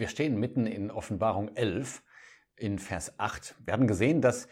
[0.00, 2.02] Wir stehen mitten in Offenbarung 11
[2.56, 3.54] in Vers 8.
[3.66, 4.48] Wir haben gesehen, dass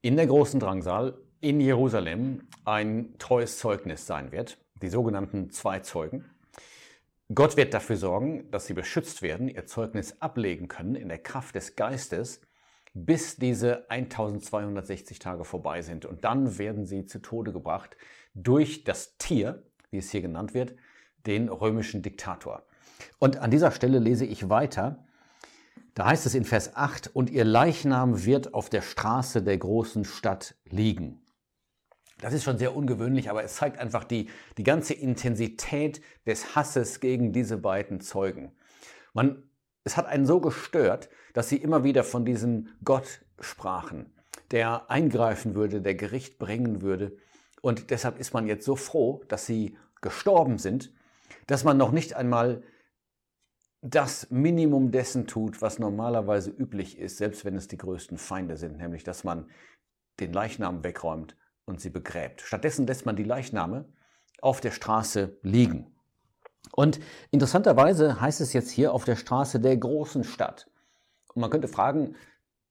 [0.00, 6.30] in der großen Drangsal in Jerusalem ein treues Zeugnis sein wird, die sogenannten zwei Zeugen.
[7.34, 11.56] Gott wird dafür sorgen, dass sie beschützt werden, ihr Zeugnis ablegen können in der Kraft
[11.56, 12.40] des Geistes,
[12.94, 16.04] bis diese 1260 Tage vorbei sind.
[16.04, 17.96] Und dann werden sie zu Tode gebracht
[18.34, 20.76] durch das Tier, wie es hier genannt wird,
[21.26, 22.64] den römischen Diktator.
[23.18, 25.04] Und an dieser Stelle lese ich weiter.
[25.94, 30.04] Da heißt es in Vers 8, und ihr Leichnam wird auf der Straße der großen
[30.04, 31.22] Stadt liegen.
[32.22, 37.00] Das ist schon sehr ungewöhnlich, aber es zeigt einfach die, die ganze Intensität des Hasses
[37.00, 38.52] gegen diese beiden Zeugen.
[39.12, 39.42] Man,
[39.84, 44.14] es hat einen so gestört, dass sie immer wieder von diesem Gott sprachen,
[44.52, 47.16] der eingreifen würde, der Gericht bringen würde.
[47.60, 50.92] Und deshalb ist man jetzt so froh, dass sie gestorben sind,
[51.48, 52.62] dass man noch nicht einmal
[53.82, 58.78] das Minimum dessen tut, was normalerweise üblich ist, selbst wenn es die größten Feinde sind,
[58.78, 59.50] nämlich dass man
[60.20, 62.42] den Leichnam wegräumt und sie begräbt.
[62.42, 63.84] Stattdessen lässt man die Leichname
[64.40, 65.94] auf der Straße liegen.
[66.70, 67.00] Und
[67.32, 70.70] interessanterweise heißt es jetzt hier auf der Straße der großen Stadt.
[71.34, 72.14] Und man könnte fragen,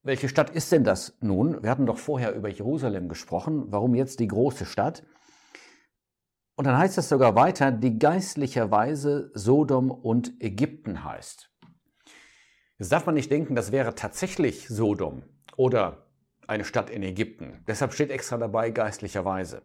[0.04, 1.62] welche Stadt ist denn das nun?
[1.62, 3.66] Wir hatten doch vorher über Jerusalem gesprochen.
[3.68, 5.04] Warum jetzt die große Stadt?
[6.62, 11.50] Und dann heißt es sogar weiter, die geistlicherweise Sodom und Ägypten heißt.
[12.78, 15.24] Jetzt darf man nicht denken, das wäre tatsächlich Sodom
[15.58, 16.06] oder
[16.46, 17.64] eine Stadt in Ägypten.
[17.68, 19.64] Deshalb steht extra dabei geistlicherweise.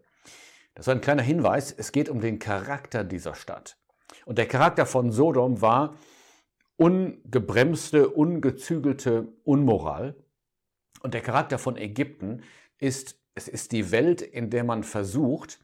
[0.74, 3.76] Das ist ein kleiner Hinweis, es geht um den Charakter dieser Stadt.
[4.24, 5.96] Und der Charakter von Sodom war
[6.76, 10.16] ungebremste, ungezügelte Unmoral.
[11.02, 12.42] Und der Charakter von Ägypten
[12.78, 15.60] ist, es ist die Welt, in der man versucht,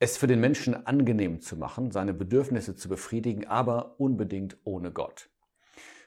[0.00, 5.30] es für den Menschen angenehm zu machen, seine Bedürfnisse zu befriedigen, aber unbedingt ohne Gott.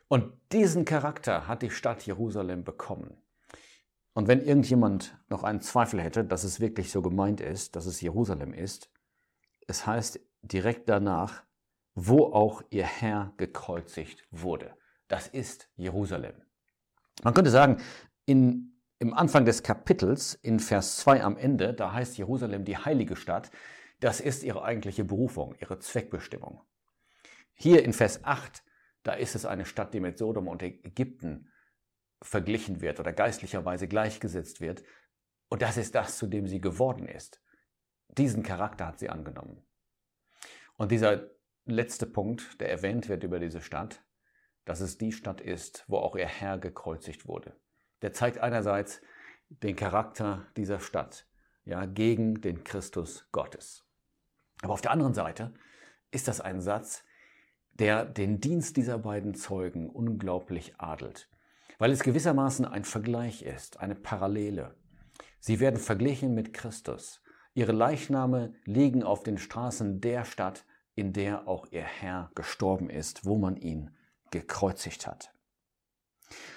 [0.07, 3.17] Und diesen Charakter hat die Stadt Jerusalem bekommen.
[4.13, 8.01] Und wenn irgendjemand noch einen Zweifel hätte, dass es wirklich so gemeint ist, dass es
[8.01, 8.89] Jerusalem ist,
[9.67, 11.43] es heißt direkt danach,
[11.95, 14.75] wo auch ihr Herr gekreuzigt wurde.
[15.07, 16.35] Das ist Jerusalem.
[17.23, 17.77] Man könnte sagen,
[18.25, 23.15] in, im Anfang des Kapitels, in Vers 2 am Ende, da heißt Jerusalem die heilige
[23.15, 23.51] Stadt,
[24.03, 26.61] das ist ihre eigentliche Berufung, ihre Zweckbestimmung.
[27.55, 28.63] Hier in Vers 8,
[29.03, 31.49] da ist es eine Stadt, die mit Sodom und Ägypten
[32.21, 34.83] verglichen wird oder geistlicherweise gleichgesetzt wird.
[35.49, 37.41] Und das ist das, zu dem sie geworden ist.
[38.09, 39.65] Diesen Charakter hat sie angenommen.
[40.75, 41.29] Und dieser
[41.65, 44.03] letzte Punkt, der erwähnt wird über diese Stadt,
[44.65, 47.55] dass es die Stadt ist, wo auch ihr Herr gekreuzigt wurde.
[48.01, 49.01] Der zeigt einerseits
[49.49, 51.25] den Charakter dieser Stadt,
[51.63, 53.85] ja, gegen den Christus Gottes.
[54.63, 55.53] Aber auf der anderen Seite
[56.09, 57.03] ist das ein Satz,
[57.73, 61.29] der den Dienst dieser beiden Zeugen unglaublich adelt
[61.83, 64.73] weil es gewissermaßen ein Vergleich ist, eine Parallele.
[65.41, 67.21] Sie werden verglichen mit Christus.
[67.53, 73.25] Ihre Leichname liegen auf den Straßen der Stadt, in der auch ihr Herr gestorben ist,
[73.25, 73.91] wo man ihn
[74.31, 75.33] gekreuzigt hat.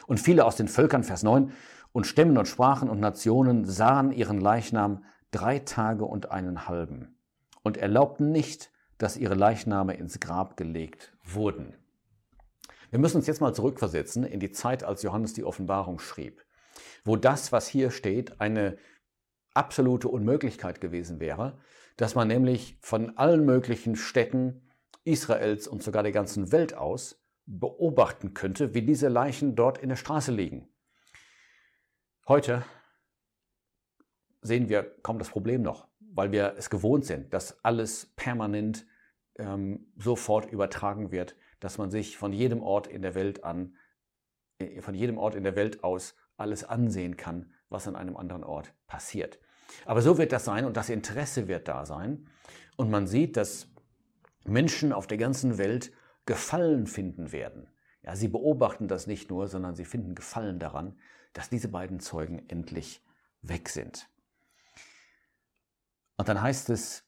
[0.06, 1.52] Und viele aus den Völkern, Vers 9,
[1.90, 7.15] und Stämmen und Sprachen und Nationen sahen ihren Leichnam drei Tage und einen halben
[7.66, 11.74] und erlaubten nicht, dass ihre Leichname ins Grab gelegt wurden.
[12.90, 16.44] Wir müssen uns jetzt mal zurückversetzen in die Zeit, als Johannes die Offenbarung schrieb,
[17.04, 18.78] wo das, was hier steht, eine
[19.52, 21.58] absolute Unmöglichkeit gewesen wäre,
[21.96, 24.70] dass man nämlich von allen möglichen Städten
[25.02, 29.96] Israels und sogar der ganzen Welt aus beobachten könnte, wie diese Leichen dort in der
[29.96, 30.68] Straße liegen.
[32.28, 32.64] Heute
[34.40, 38.86] sehen wir kaum das Problem noch, weil wir es gewohnt sind, dass alles permanent
[39.38, 43.76] ähm, sofort übertragen wird dass man sich von jedem Ort in der Welt an,
[44.58, 48.44] äh, von jedem Ort in der Welt aus alles ansehen kann, was an einem anderen
[48.44, 49.38] Ort passiert.
[49.84, 52.28] Aber so wird das sein und das Interesse wird da sein.
[52.76, 53.68] Und man sieht, dass
[54.44, 55.92] Menschen auf der ganzen Welt
[56.26, 57.68] Gefallen finden werden.
[58.02, 60.98] Ja, sie beobachten das nicht nur, sondern sie finden Gefallen daran,
[61.32, 63.04] dass diese beiden Zeugen endlich
[63.42, 64.08] weg sind.
[66.26, 67.04] Und dann heißt es,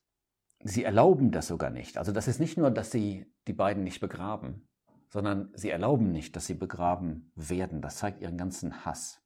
[0.63, 1.99] sie erlauben das sogar nicht.
[1.99, 4.69] Also das ist nicht nur, dass sie die beiden nicht begraben,
[5.09, 7.83] sondern sie erlauben nicht, dass sie begraben werden.
[7.83, 9.21] Das zeigt ihren ganzen Hass.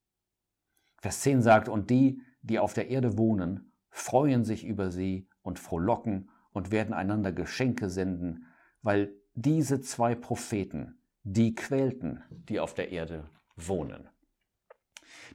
[0.97, 5.59] Vers 10 sagt, und die, die auf der Erde wohnen, freuen sich über sie und
[5.59, 8.47] frohlocken und werden einander Geschenke senden,
[8.81, 14.09] weil diese zwei Propheten die quälten, die auf der Erde wohnen.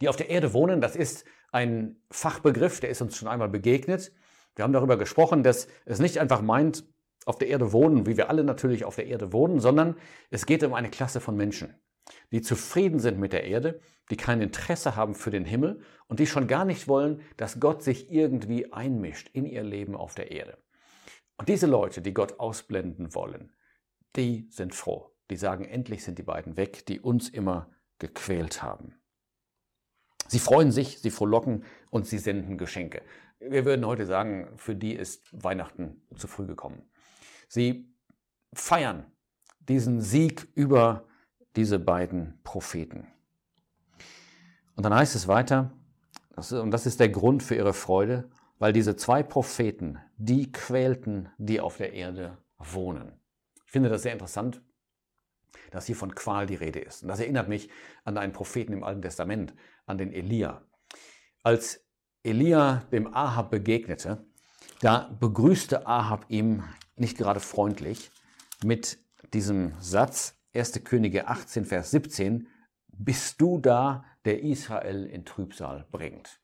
[0.02, 4.12] Die auf der Erde wohnen, das ist ein Fachbegriff, der ist uns schon einmal begegnet.
[4.58, 6.84] Wir haben darüber gesprochen, dass es nicht einfach meint,
[7.26, 9.96] auf der Erde wohnen, wie wir alle natürlich auf der Erde wohnen, sondern
[10.32, 11.76] es geht um eine Klasse von Menschen,
[12.32, 16.26] die zufrieden sind mit der Erde, die kein Interesse haben für den Himmel und die
[16.26, 20.58] schon gar nicht wollen, dass Gott sich irgendwie einmischt in ihr Leben auf der Erde.
[21.38, 23.54] Und diese Leute, die Gott ausblenden wollen,
[24.16, 25.12] die sind froh.
[25.30, 27.70] Die sagen, endlich sind die beiden weg, die uns immer
[28.00, 28.96] gequält haben.
[30.30, 33.02] Sie freuen sich, sie frohlocken und sie senden Geschenke.
[33.40, 36.82] Wir würden heute sagen, für die ist Weihnachten zu früh gekommen.
[37.48, 37.94] Sie
[38.54, 39.12] feiern
[39.60, 41.08] diesen Sieg über
[41.56, 43.08] diese beiden Propheten.
[44.76, 45.72] Und dann heißt es weiter,
[46.36, 48.30] und das ist der Grund für ihre Freude,
[48.60, 53.20] weil diese zwei Propheten die quälten, die auf der Erde wohnen.
[53.66, 54.62] Ich finde das sehr interessant,
[55.72, 57.04] dass hier von Qual die Rede ist.
[57.04, 57.70] Und das erinnert mich
[58.04, 59.54] an einen Propheten im Alten Testament,
[59.86, 60.62] an den Elia.
[61.44, 61.87] Als
[62.24, 64.26] Elia dem Ahab begegnete,
[64.82, 66.64] da begrüßte Ahab ihm
[66.96, 68.12] nicht gerade freundlich
[68.64, 69.00] mit
[69.34, 70.84] diesem Satz, 1.
[70.84, 72.48] Könige 18, Vers 17,
[72.88, 76.42] bist du da, der Israel in Trübsal bringt.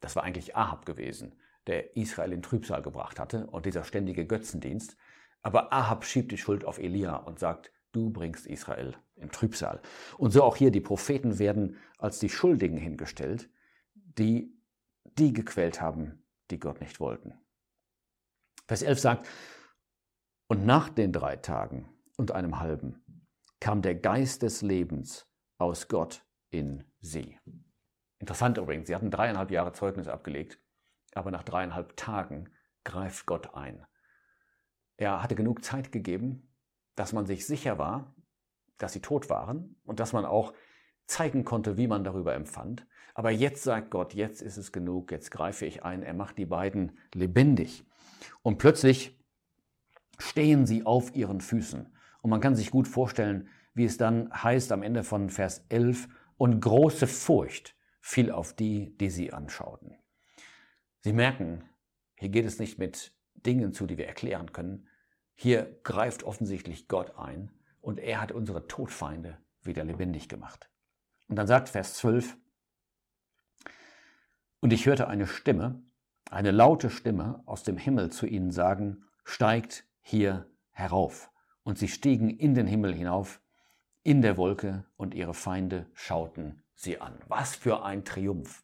[0.00, 1.36] Das war eigentlich Ahab gewesen,
[1.66, 4.96] der Israel in Trübsal gebracht hatte und dieser ständige Götzendienst.
[5.42, 9.80] Aber Ahab schiebt die Schuld auf Elia und sagt, du bringst Israel in Trübsal.
[10.18, 13.48] Und so auch hier, die Propheten werden als die Schuldigen hingestellt,
[13.94, 14.52] die
[15.18, 17.34] die gequält haben, die Gott nicht wollten.
[18.66, 19.28] Vers 11 sagt,
[20.48, 23.04] und nach den drei Tagen und einem halben
[23.60, 25.26] kam der Geist des Lebens
[25.58, 27.38] aus Gott in sie.
[28.18, 30.60] Interessant übrigens, sie hatten dreieinhalb Jahre Zeugnis abgelegt,
[31.14, 32.50] aber nach dreieinhalb Tagen
[32.84, 33.84] greift Gott ein.
[34.96, 36.54] Er hatte genug Zeit gegeben,
[36.94, 38.14] dass man sich sicher war,
[38.78, 40.52] dass sie tot waren und dass man auch
[41.06, 42.86] zeigen konnte, wie man darüber empfand.
[43.14, 46.02] Aber jetzt sagt Gott, jetzt ist es genug, jetzt greife ich ein.
[46.02, 47.84] Er macht die beiden lebendig.
[48.42, 49.18] Und plötzlich
[50.18, 51.86] stehen sie auf ihren Füßen.
[52.22, 56.08] Und man kann sich gut vorstellen, wie es dann heißt am Ende von Vers 11,
[56.38, 59.94] und große Furcht fiel auf die, die sie anschauten.
[61.02, 61.62] Sie merken,
[62.18, 64.88] hier geht es nicht mit Dingen zu, die wir erklären können,
[65.34, 70.68] hier greift offensichtlich Gott ein und er hat unsere Todfeinde wieder lebendig gemacht.
[71.28, 72.36] Und dann sagt Vers 12,
[74.62, 75.82] und ich hörte eine Stimme,
[76.30, 81.30] eine laute Stimme aus dem Himmel zu ihnen sagen, steigt hier herauf.
[81.64, 83.40] Und sie stiegen in den Himmel hinauf,
[84.04, 87.18] in der Wolke, und ihre Feinde schauten sie an.
[87.26, 88.62] Was für ein Triumph.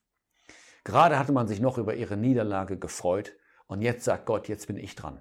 [0.85, 3.33] Gerade hatte man sich noch über ihre Niederlage gefreut,
[3.67, 5.21] und jetzt sagt Gott, jetzt bin ich dran.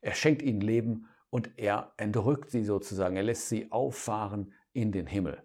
[0.00, 3.16] Er schenkt ihnen Leben und er entrückt sie sozusagen.
[3.16, 5.42] Er lässt sie auffahren in den Himmel.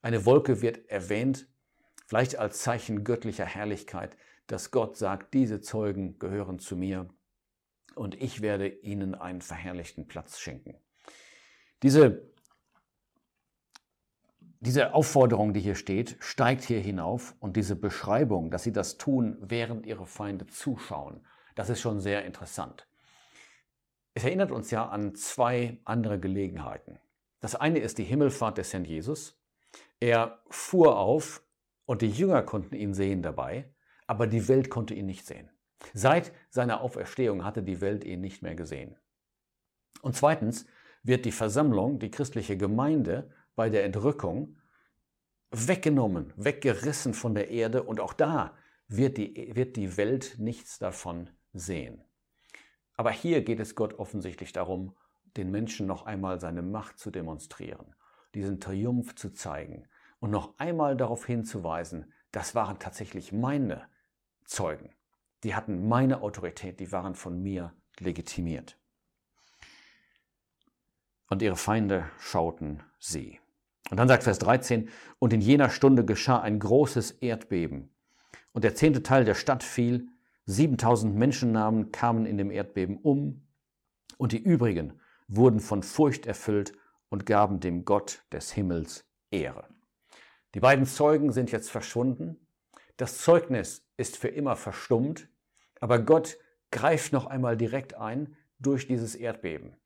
[0.00, 1.48] Eine Wolke wird erwähnt,
[2.12, 7.08] vielleicht als Zeichen göttlicher Herrlichkeit, dass Gott sagt, diese Zeugen gehören zu mir
[7.94, 10.74] und ich werde ihnen einen verherrlichten Platz schenken.
[11.82, 12.30] Diese,
[14.60, 19.38] diese Aufforderung, die hier steht, steigt hier hinauf und diese Beschreibung, dass sie das tun,
[19.40, 22.86] während ihre Feinde zuschauen, das ist schon sehr interessant.
[24.12, 26.98] Es erinnert uns ja an zwei andere Gelegenheiten.
[27.40, 29.40] Das eine ist die Himmelfahrt des Herrn Jesus.
[29.98, 31.42] Er fuhr auf
[31.84, 33.72] und die Jünger konnten ihn sehen dabei,
[34.06, 35.50] aber die Welt konnte ihn nicht sehen.
[35.94, 38.96] Seit seiner Auferstehung hatte die Welt ihn nicht mehr gesehen.
[40.00, 40.66] Und zweitens
[41.02, 44.56] wird die Versammlung, die christliche Gemeinde bei der Entrückung
[45.50, 48.56] weggenommen, weggerissen von der Erde und auch da
[48.88, 52.02] wird die, wird die Welt nichts davon sehen.
[52.96, 54.96] Aber hier geht es Gott offensichtlich darum,
[55.36, 57.94] den Menschen noch einmal seine Macht zu demonstrieren,
[58.34, 59.88] diesen Triumph zu zeigen
[60.22, 63.88] und noch einmal darauf hinzuweisen, das waren tatsächlich meine
[64.44, 64.94] Zeugen.
[65.42, 68.78] Die hatten meine Autorität, die waren von mir legitimiert.
[71.28, 73.40] Und ihre Feinde schauten sie.
[73.90, 77.92] Und dann sagt Vers 13, und in jener Stunde geschah ein großes Erdbeben.
[78.52, 80.06] Und der zehnte Teil der Stadt fiel,
[80.46, 83.48] 7000 Menschennamen kamen in dem Erdbeben um
[84.18, 86.74] und die übrigen wurden von Furcht erfüllt
[87.08, 89.66] und gaben dem Gott des Himmels Ehre.
[90.54, 92.46] Die beiden Zeugen sind jetzt verschwunden.
[92.96, 95.28] Das Zeugnis ist für immer verstummt,
[95.80, 96.38] aber Gott
[96.70, 99.76] greift noch einmal direkt ein durch dieses Erdbeben.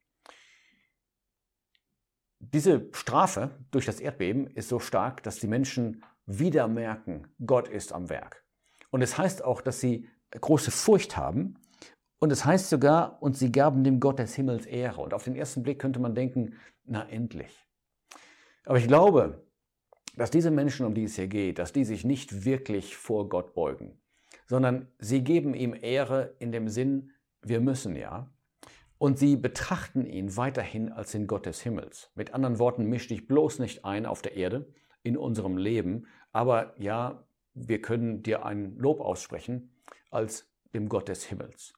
[2.38, 7.92] Diese Strafe durch das Erdbeben ist so stark, dass die Menschen wieder merken, Gott ist
[7.92, 8.44] am Werk.
[8.90, 11.54] Und es heißt auch, dass sie große Furcht haben.
[12.18, 15.00] Und es heißt sogar, und sie gaben dem Gott des Himmels Ehre.
[15.00, 16.54] Und auf den ersten Blick könnte man denken,
[16.84, 17.66] na endlich.
[18.64, 19.45] Aber ich glaube,
[20.16, 23.54] dass diese Menschen, um die es hier geht, dass die sich nicht wirklich vor Gott
[23.54, 24.00] beugen,
[24.46, 28.30] sondern sie geben ihm Ehre in dem Sinn, wir müssen ja.
[28.98, 32.10] Und sie betrachten ihn weiterhin als den Gott des Himmels.
[32.14, 36.74] Mit anderen Worten, misch dich bloß nicht ein auf der Erde, in unserem Leben, aber
[36.78, 39.70] ja, wir können dir ein Lob aussprechen
[40.10, 41.74] als dem Gott des Himmels.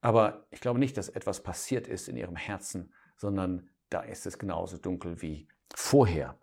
[0.00, 4.38] Aber ich glaube nicht, dass etwas passiert ist in ihrem Herzen, sondern da ist es
[4.38, 6.38] genauso dunkel wie vorher.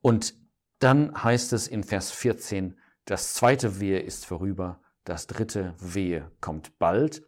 [0.00, 0.34] Und
[0.78, 6.78] dann heißt es in Vers 14, das zweite Wehe ist vorüber, das dritte Wehe kommt
[6.78, 7.22] bald.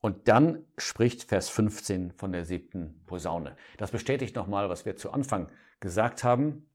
[0.00, 3.56] Und dann spricht Vers 15 von der siebten Posaune.
[3.78, 6.68] Das bestätigt nochmal, was wir zu Anfang gesagt haben,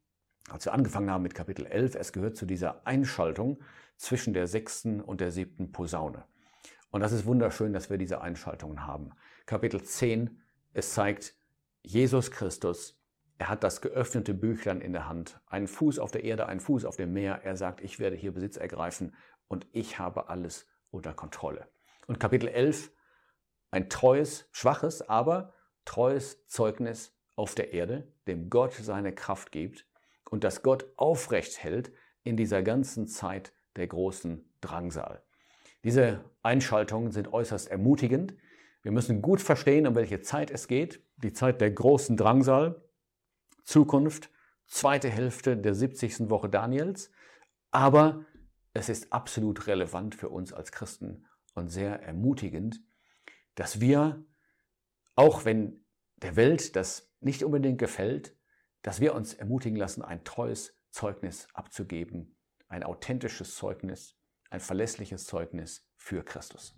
[0.50, 1.96] als wir angefangen haben mit Kapitel 11.
[1.96, 3.60] Es gehört zu dieser Einschaltung
[3.98, 6.24] zwischen der sechsten und der siebten Posaune.
[6.90, 9.12] Und das ist wunderschön, dass wir diese Einschaltungen haben.
[9.46, 10.42] Kapitel 10,
[10.74, 11.36] es zeigt
[11.84, 12.98] Jesus Christus.
[13.38, 15.40] Er hat das geöffnete Büchlein in der Hand.
[15.48, 17.42] Einen Fuß auf der Erde, einen Fuß auf dem Meer.
[17.44, 19.16] Er sagt, ich werde hier Besitz ergreifen
[19.48, 21.68] und ich habe alles unter Kontrolle.
[22.08, 22.92] Und Kapitel 11,
[23.70, 25.54] ein treues, schwaches, aber
[25.86, 29.86] treues Zeugnis auf der Erde, dem Gott seine Kraft gibt
[30.30, 31.92] und das Gott aufrecht hält
[32.24, 35.22] in dieser ganzen Zeit der großen Drangsal.
[35.84, 38.36] Diese Einschaltungen sind äußerst ermutigend.
[38.82, 41.02] Wir müssen gut verstehen, um welche Zeit es geht.
[41.18, 42.82] Die Zeit der großen Drangsal,
[43.68, 44.32] Zukunft,
[44.66, 46.30] zweite Hälfte der 70.
[46.30, 47.12] Woche Daniels.
[47.70, 48.26] Aber
[48.74, 52.82] es ist absolut relevant für uns als Christen und sehr ermutigend,
[53.56, 54.24] dass wir,
[55.16, 55.84] auch wenn
[56.16, 58.38] der Welt das nicht unbedingt gefällt,
[58.84, 62.38] dass wir uns ermutigen lassen, ein treues Zeugnis abzugeben,
[62.70, 64.16] ein authentisches Zeugnis,
[64.50, 66.77] ein verlässliches Zeugnis für Christus.